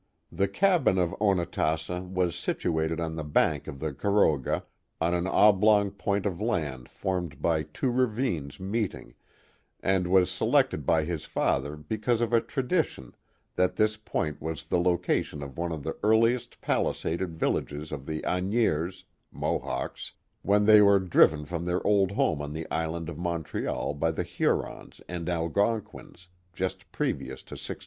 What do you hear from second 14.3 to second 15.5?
was the location